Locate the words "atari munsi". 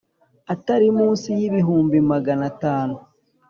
0.53-1.27